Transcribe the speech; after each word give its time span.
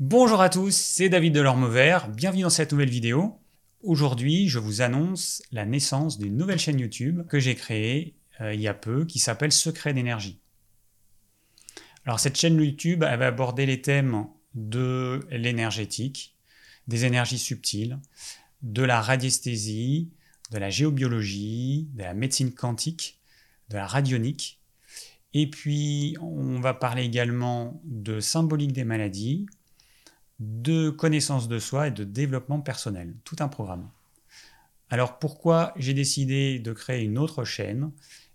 Bonjour 0.00 0.40
à 0.40 0.48
tous, 0.48 0.74
c'est 0.74 1.08
David 1.08 1.36
Delorme-Vert, 1.36 2.08
bienvenue 2.08 2.42
dans 2.42 2.50
cette 2.50 2.72
nouvelle 2.72 2.90
vidéo. 2.90 3.38
Aujourd'hui, 3.80 4.48
je 4.48 4.58
vous 4.58 4.82
annonce 4.82 5.40
la 5.52 5.64
naissance 5.64 6.18
d'une 6.18 6.36
nouvelle 6.36 6.58
chaîne 6.58 6.80
YouTube 6.80 7.24
que 7.28 7.38
j'ai 7.38 7.54
créée 7.54 8.16
euh, 8.40 8.52
il 8.52 8.60
y 8.60 8.66
a 8.66 8.74
peu, 8.74 9.04
qui 9.04 9.20
s'appelle 9.20 9.52
Secret 9.52 9.94
d'énergie. 9.94 10.40
Alors 12.04 12.18
cette 12.18 12.36
chaîne 12.36 12.60
YouTube, 12.60 13.04
elle 13.08 13.20
va 13.20 13.28
aborder 13.28 13.66
les 13.66 13.82
thèmes 13.82 14.26
de 14.54 15.20
l'énergétique, 15.30 16.34
des 16.88 17.04
énergies 17.04 17.38
subtiles, 17.38 18.00
de 18.62 18.82
la 18.82 19.00
radiesthésie, 19.00 20.10
de 20.50 20.58
la 20.58 20.70
géobiologie, 20.70 21.88
de 21.94 22.02
la 22.02 22.14
médecine 22.14 22.52
quantique, 22.52 23.20
de 23.68 23.76
la 23.76 23.86
radionique. 23.86 24.60
Et 25.34 25.48
puis, 25.48 26.16
on 26.20 26.58
va 26.58 26.74
parler 26.74 27.04
également 27.04 27.80
de 27.84 28.18
symbolique 28.18 28.72
des 28.72 28.84
maladies, 28.84 29.46
de 30.40 30.90
connaissance 30.90 31.48
de 31.48 31.58
soi 31.58 31.88
et 31.88 31.90
de 31.90 32.04
développement 32.04 32.60
personnel. 32.60 33.14
Tout 33.24 33.36
un 33.40 33.48
programme. 33.48 33.88
Alors, 34.90 35.18
pourquoi 35.18 35.72
j'ai 35.76 35.94
décidé 35.94 36.58
de 36.58 36.72
créer 36.72 37.04
une 37.04 37.18
autre 37.18 37.44
chaîne? 37.44 37.90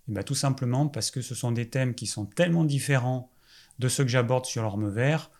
Eh 0.08 0.12
bien, 0.12 0.22
Tout 0.22 0.34
simplement 0.34 0.88
parce 0.88 1.10
que 1.10 1.22
ce 1.22 1.34
sont 1.34 1.52
des 1.52 1.68
thèmes 1.68 1.94
qui 1.94 2.06
sont 2.06 2.26
tellement 2.26 2.64
différents 2.64 3.30
de 3.78 3.88
ceux 3.88 4.04
que 4.04 4.10
j'aborde 4.10 4.46
sur 4.46 4.62
l'orme 4.62 4.88
vert 4.88 5.30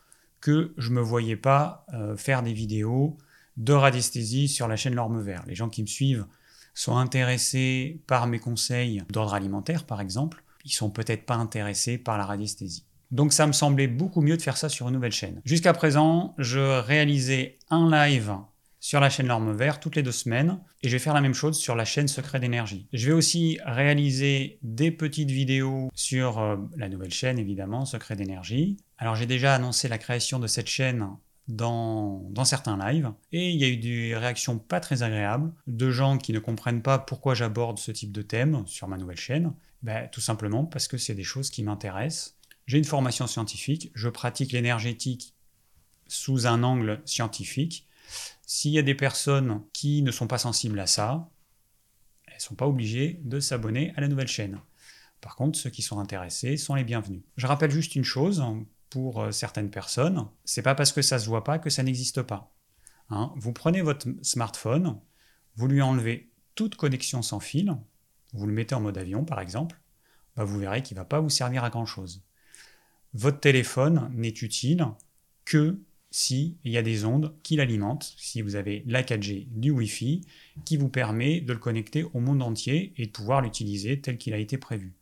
que 0.40 0.72
je 0.78 0.88
ne 0.90 0.94
me 0.94 1.00
voyais 1.00 1.36
pas 1.36 1.84
euh, 1.92 2.16
faire 2.16 2.42
des 2.42 2.52
vidéos 2.52 3.18
de 3.56 3.72
radiesthésie 3.72 4.48
sur 4.48 4.68
la 4.68 4.76
chaîne 4.76 4.94
L'Orme 4.94 5.20
Vert. 5.20 5.44
Les 5.46 5.54
gens 5.54 5.68
qui 5.68 5.82
me 5.82 5.86
suivent 5.86 6.26
sont 6.72 6.96
intéressés 6.96 8.00
par 8.06 8.26
mes 8.26 8.38
conseils 8.38 9.02
d'ordre 9.10 9.34
alimentaire, 9.34 9.84
par 9.84 10.00
exemple. 10.00 10.42
Ils 10.64 10.72
sont 10.72 10.90
peut-être 10.90 11.26
pas 11.26 11.34
intéressés 11.34 11.98
par 11.98 12.16
la 12.16 12.24
radiesthésie. 12.24 12.84
Donc 13.10 13.32
ça 13.32 13.46
me 13.46 13.52
semblait 13.52 13.88
beaucoup 13.88 14.20
mieux 14.20 14.36
de 14.36 14.42
faire 14.42 14.56
ça 14.56 14.68
sur 14.68 14.88
une 14.88 14.94
nouvelle 14.94 15.12
chaîne. 15.12 15.40
Jusqu'à 15.44 15.72
présent, 15.72 16.34
je 16.38 16.80
réalisais 16.80 17.58
un 17.70 17.90
live 17.90 18.34
sur 18.80 18.98
la 18.98 19.10
chaîne 19.10 19.26
L'Orme 19.26 19.54
Vert 19.54 19.78
toutes 19.78 19.96
les 19.96 20.02
deux 20.02 20.12
semaines 20.12 20.58
et 20.82 20.88
je 20.88 20.92
vais 20.92 20.98
faire 20.98 21.14
la 21.14 21.20
même 21.20 21.34
chose 21.34 21.58
sur 21.58 21.76
la 21.76 21.84
chaîne 21.84 22.08
Secret 22.08 22.40
d'énergie. 22.40 22.88
Je 22.92 23.06
vais 23.06 23.12
aussi 23.12 23.58
réaliser 23.64 24.58
des 24.62 24.90
petites 24.90 25.30
vidéos 25.30 25.90
sur 25.94 26.38
euh, 26.38 26.56
la 26.76 26.88
nouvelle 26.88 27.12
chaîne 27.12 27.38
évidemment, 27.38 27.84
Secret 27.84 28.16
d'énergie. 28.16 28.78
Alors 28.96 29.16
j'ai 29.16 29.26
déjà 29.26 29.54
annoncé 29.54 29.88
la 29.88 29.98
création 29.98 30.38
de 30.38 30.46
cette 30.46 30.68
chaîne 30.68 31.06
dans, 31.50 32.44
certains 32.44 32.78
lives. 32.78 33.10
Et 33.32 33.50
il 33.50 33.56
y 33.56 33.64
a 33.64 33.68
eu 33.68 33.76
des 33.76 34.16
réactions 34.16 34.58
pas 34.58 34.80
très 34.80 35.02
agréables 35.02 35.52
de 35.66 35.90
gens 35.90 36.16
qui 36.16 36.32
ne 36.32 36.38
comprennent 36.38 36.82
pas 36.82 36.98
pourquoi 36.98 37.34
j'aborde 37.34 37.78
ce 37.78 37.90
type 37.90 38.12
de 38.12 38.22
thème 38.22 38.62
sur 38.66 38.88
ma 38.88 38.96
nouvelle 38.96 39.18
chaîne. 39.18 39.52
Ben, 39.82 40.08
tout 40.10 40.20
simplement 40.20 40.64
parce 40.64 40.88
que 40.88 40.98
c'est 40.98 41.14
des 41.14 41.24
choses 41.24 41.50
qui 41.50 41.62
m'intéressent. 41.62 42.36
J'ai 42.70 42.78
une 42.78 42.84
formation 42.84 43.26
scientifique, 43.26 43.90
je 43.96 44.08
pratique 44.08 44.52
l'énergétique 44.52 45.34
sous 46.06 46.46
un 46.46 46.62
angle 46.62 47.02
scientifique. 47.04 47.88
S'il 48.46 48.70
y 48.70 48.78
a 48.78 48.82
des 48.82 48.94
personnes 48.94 49.64
qui 49.72 50.02
ne 50.02 50.12
sont 50.12 50.28
pas 50.28 50.38
sensibles 50.38 50.78
à 50.78 50.86
ça, 50.86 51.28
elles 52.28 52.36
ne 52.36 52.40
sont 52.40 52.54
pas 52.54 52.68
obligées 52.68 53.18
de 53.24 53.40
s'abonner 53.40 53.92
à 53.96 54.00
la 54.00 54.06
nouvelle 54.06 54.28
chaîne. 54.28 54.60
Par 55.20 55.34
contre, 55.34 55.58
ceux 55.58 55.70
qui 55.70 55.82
sont 55.82 55.98
intéressés 55.98 56.56
sont 56.56 56.76
les 56.76 56.84
bienvenus. 56.84 57.22
Je 57.36 57.48
rappelle 57.48 57.72
juste 57.72 57.96
une 57.96 58.04
chose, 58.04 58.40
pour 58.88 59.20
euh, 59.20 59.32
certaines 59.32 59.72
personnes, 59.72 60.28
c'est 60.44 60.62
pas 60.62 60.76
parce 60.76 60.92
que 60.92 61.02
ça 61.02 61.18
se 61.18 61.26
voit 61.26 61.42
pas 61.42 61.58
que 61.58 61.70
ça 61.70 61.82
n'existe 61.82 62.22
pas. 62.22 62.54
Hein. 63.08 63.32
vous 63.34 63.52
prenez 63.52 63.82
votre 63.82 64.06
smartphone, 64.22 65.00
vous 65.56 65.66
lui 65.66 65.82
enlevez 65.82 66.30
toute 66.54 66.76
connexion 66.76 67.20
sans 67.20 67.40
fil, 67.40 67.76
vous 68.32 68.46
le 68.46 68.52
mettez 68.52 68.76
en 68.76 68.80
mode 68.80 68.96
avion 68.96 69.24
par 69.24 69.40
exemple, 69.40 69.80
bah, 70.36 70.44
vous 70.44 70.60
verrez 70.60 70.84
qu'il 70.84 70.96
ne 70.96 71.00
va 71.00 71.04
pas 71.04 71.18
vous 71.18 71.30
servir 71.30 71.64
à 71.64 71.70
grand 71.70 71.84
chose. 71.84 72.22
Votre 73.12 73.40
téléphone 73.40 74.10
n'est 74.14 74.28
utile 74.28 74.86
que 75.44 75.80
s'il 76.10 76.56
y 76.64 76.76
a 76.76 76.82
des 76.82 77.04
ondes 77.04 77.34
qui 77.42 77.56
l'alimentent, 77.56 78.14
si 78.16 78.42
vous 78.42 78.56
avez 78.56 78.82
la 78.86 79.02
4G 79.02 79.46
du 79.50 79.70
Wi-Fi 79.70 80.22
qui 80.64 80.76
vous 80.76 80.88
permet 80.88 81.40
de 81.40 81.52
le 81.52 81.58
connecter 81.58 82.04
au 82.14 82.20
monde 82.20 82.42
entier 82.42 82.92
et 82.96 83.06
de 83.06 83.10
pouvoir 83.10 83.40
l'utiliser 83.40 84.00
tel 84.00 84.18
qu'il 84.18 84.34
a 84.34 84.38
été 84.38 84.58
prévu. 84.58 84.92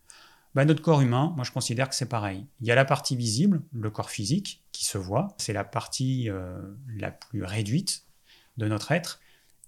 Bah, 0.55 0.65
notre 0.65 0.83
corps 0.83 1.01
humain, 1.01 1.33
moi 1.37 1.45
je 1.45 1.53
considère 1.53 1.89
que 1.89 1.95
c'est 1.95 2.09
pareil. 2.09 2.47
Il 2.61 2.67
y 2.67 2.71
a 2.71 2.75
la 2.75 2.85
partie 2.85 3.17
visible, 3.17 3.63
le 3.73 3.91
corps 3.91 4.11
physique, 4.11 4.65
qui 4.73 4.85
se 4.85 4.99
voit, 4.99 5.29
c'est 5.39 5.53
la 5.53 5.65
partie 5.65 6.31
euh, 6.31 6.59
la 6.97 7.11
plus 7.11 7.45
réduite 7.45 8.05
de 8.57 8.67
notre 8.67 8.93
être. 8.93 9.21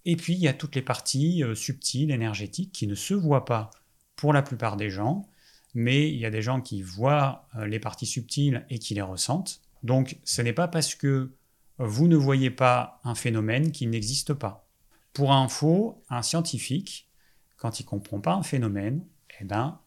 Et 0.04 0.16
puis 0.16 0.34
il 0.34 0.40
y 0.40 0.48
a 0.48 0.54
toutes 0.54 0.74
les 0.74 0.82
parties 0.82 1.44
euh, 1.44 1.54
subtiles, 1.54 2.10
énergétiques, 2.10 2.72
qui 2.72 2.86
ne 2.86 2.94
se 2.94 3.14
voient 3.14 3.44
pas 3.44 3.70
pour 4.16 4.32
la 4.32 4.42
plupart 4.42 4.76
des 4.76 4.90
gens, 4.90 5.28
mais 5.74 6.08
il 6.08 6.16
y 6.16 6.26
a 6.26 6.30
des 6.30 6.42
gens 6.42 6.60
qui 6.60 6.82
voient 6.82 7.46
euh, 7.56 7.66
les 7.66 7.78
parties 7.78 8.06
subtiles 8.06 8.64
et 8.70 8.78
qui 8.78 8.94
les 8.94 9.02
ressentent. 9.02 9.60
Donc 9.82 10.18
ce 10.24 10.42
n'est 10.42 10.52
pas 10.52 10.68
parce 10.68 10.94
que 10.94 11.32
vous 11.78 12.08
ne 12.08 12.16
voyez 12.16 12.50
pas 12.50 13.00
un 13.04 13.14
phénomène 13.14 13.72
qu'il 13.72 13.90
n'existe 13.90 14.34
pas. 14.34 14.66
Pour 15.12 15.32
info, 15.32 16.02
un 16.10 16.22
scientifique, 16.22 17.08
quand 17.56 17.80
il 17.80 17.84
ne 17.84 17.88
comprend 17.88 18.20
pas 18.20 18.34
un 18.34 18.42
phénomène, 18.42 19.04
eh 19.40 19.44
ben, 19.44 19.80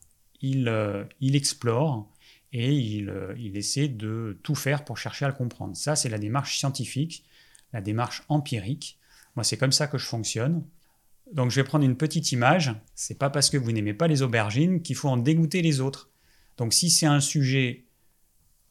euh, 0.44 1.06
il, 1.22 1.36
explore 1.36 2.12
et 2.52 3.02
euh, 3.08 3.34
il, 3.38 3.56
essaie 3.56 3.88
de 3.88 4.38
tout 4.44 4.56
faire 4.56 4.84
pour 4.84 4.98
chercher 4.98 5.26
à 5.26 5.30
le 5.30 5.34
comprendre. 5.34 5.76
Ça, 5.78 5.96
c'est 5.96 6.10
la 6.10 6.18
démarche 6.18 6.58
scientifique, 6.58 7.24
la 7.72 7.82
démarche 7.82 8.24
empirique. 8.28 9.00
Moi, 9.36 9.44
c'est 9.44 9.58
comme 9.58 9.72
ça 9.72 9.88
que 9.88 9.98
je 9.98 10.06
fonctionne. 10.06 10.64
Donc, 11.34 11.52
je 11.52 11.56
vais 11.60 11.64
prendre 11.64 11.86
une 11.86 11.98
petite 11.98 12.32
image. 12.32 12.74
C'est 12.96 13.18
pas 13.18 13.30
parce 13.30 13.50
que 13.50 13.58
vous 13.58 13.72
n'aimez 13.72 13.94
pas 13.94 14.08
les 14.08 14.22
aubergines 14.22 14.82
qu'il 14.82 14.96
faut 14.96 15.10
en 15.10 15.18
dégoûter 15.18 15.62
les 15.62 15.82
autres. 15.82 16.10
Donc, 16.58 16.74
si 16.74 16.90
c'est 16.90 17.06
un 17.06 17.20
sujet 17.20 17.86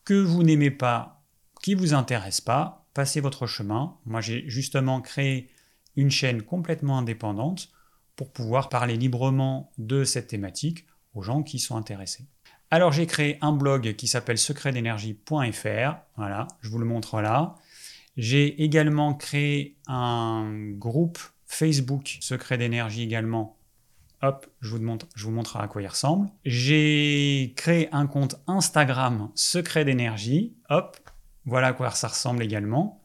que 0.05 0.15
vous 0.15 0.43
n'aimez 0.43 0.71
pas, 0.71 1.23
qui 1.63 1.75
vous 1.75 1.95
intéresse 1.95 2.41
pas, 2.41 2.87
passez 2.95 3.21
votre 3.21 3.47
chemin. 3.47 3.97
Moi, 4.05 4.21
j'ai 4.21 4.49
justement 4.49 5.01
créé 5.01 5.51
une 5.97 6.11
chaîne 6.11 6.43
complètement 6.43 6.99
indépendante 6.99 7.71
pour 8.17 8.33
pouvoir 8.33 8.69
parler 8.69 8.97
librement 8.97 9.73
de 9.79 10.05
cette 10.05 10.29
thématique 10.29 10.87
aux 11.15 11.23
gens 11.23 11.43
qui 11.43 11.59
sont 11.59 11.77
intéressés. 11.77 12.27
Alors 12.71 12.93
j'ai 12.93 13.07
créé 13.07 13.37
un 13.43 13.53
blog 13.53 13.97
qui 13.97 14.09
s'appelle 14.09 14.39
secretdénergie.fr. 14.39 15.97
Voilà, 16.17 16.49
je 16.61 16.71
vous 16.71 16.79
le 16.79 16.87
montre 16.87 17.21
là. 17.21 17.55
J'ai 18.17 18.63
également 18.63 19.15
créé 19.15 19.77
un 19.87 20.71
groupe 20.73 21.19
Facebook 21.53 22.17
Secret 22.23 22.57
d'énergie 22.57 23.03
également. 23.03 23.59
Hop, 24.23 24.47
je 24.63 24.71
vous, 24.71 24.81
montre, 24.81 25.57
à 25.59 25.69
quoi 25.69 25.83
il 25.83 25.87
ressemble. 25.87 26.31
J'ai 26.47 27.53
créé 27.57 27.91
un 27.93 28.07
compte 28.07 28.37
Instagram 28.47 29.31
Secret 29.35 29.85
d'énergie. 29.85 30.55
Hop, 30.71 30.97
voilà 31.45 31.69
à 31.69 31.73
quoi 31.75 31.91
ça 31.91 32.09
ressemble 32.09 32.43
également. 32.43 33.03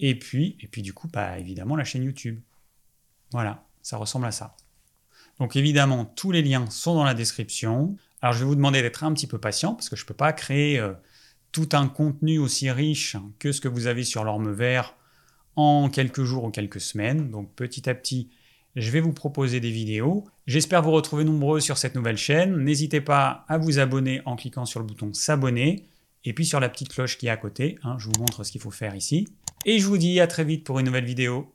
Et 0.00 0.18
puis, 0.18 0.58
et 0.60 0.68
puis 0.68 0.82
du 0.82 0.92
coup, 0.92 1.08
bah, 1.08 1.38
évidemment, 1.38 1.74
la 1.74 1.84
chaîne 1.84 2.04
YouTube. 2.04 2.40
Voilà, 3.30 3.64
ça 3.80 3.96
ressemble 3.96 4.26
à 4.26 4.32
ça. 4.32 4.54
Donc 5.38 5.56
évidemment, 5.56 6.04
tous 6.04 6.30
les 6.30 6.42
liens 6.42 6.68
sont 6.68 6.94
dans 6.94 7.04
la 7.04 7.14
description. 7.14 7.96
Alors 8.20 8.34
je 8.34 8.40
vais 8.40 8.44
vous 8.44 8.54
demander 8.54 8.82
d'être 8.82 9.02
un 9.02 9.14
petit 9.14 9.26
peu 9.26 9.38
patient 9.38 9.74
parce 9.74 9.88
que 9.88 9.96
je 9.96 10.04
ne 10.04 10.08
peux 10.08 10.14
pas 10.14 10.34
créer 10.34 10.78
euh, 10.78 10.92
tout 11.52 11.70
un 11.72 11.88
contenu 11.88 12.38
aussi 12.38 12.70
riche 12.70 13.16
que 13.38 13.50
ce 13.50 13.62
que 13.62 13.68
vous 13.68 13.86
avez 13.86 14.04
sur 14.04 14.24
l'orme 14.24 14.52
vert 14.52 14.94
en 15.56 15.88
quelques 15.88 16.24
jours 16.24 16.44
ou 16.44 16.50
quelques 16.50 16.80
semaines. 16.80 17.30
Donc 17.30 17.52
petit 17.54 17.88
à 17.88 17.94
petit, 17.94 18.28
je 18.76 18.90
vais 18.90 19.00
vous 19.00 19.12
proposer 19.12 19.60
des 19.60 19.70
vidéos. 19.70 20.24
J'espère 20.46 20.82
vous 20.82 20.92
retrouver 20.92 21.24
nombreux 21.24 21.60
sur 21.60 21.78
cette 21.78 21.94
nouvelle 21.94 22.16
chaîne. 22.16 22.56
N'hésitez 22.56 23.00
pas 23.00 23.44
à 23.48 23.58
vous 23.58 23.78
abonner 23.78 24.22
en 24.24 24.36
cliquant 24.36 24.64
sur 24.64 24.80
le 24.80 24.86
bouton 24.86 25.12
s'abonner 25.12 25.86
et 26.24 26.32
puis 26.32 26.46
sur 26.46 26.60
la 26.60 26.68
petite 26.68 26.88
cloche 26.88 27.18
qui 27.18 27.26
est 27.26 27.30
à 27.30 27.36
côté. 27.36 27.78
Hein, 27.82 27.96
je 27.98 28.06
vous 28.06 28.18
montre 28.18 28.44
ce 28.44 28.52
qu'il 28.52 28.60
faut 28.60 28.70
faire 28.70 28.94
ici. 28.94 29.28
Et 29.64 29.78
je 29.78 29.86
vous 29.86 29.98
dis 29.98 30.20
à 30.20 30.26
très 30.26 30.44
vite 30.44 30.64
pour 30.64 30.78
une 30.78 30.86
nouvelle 30.86 31.04
vidéo. 31.04 31.52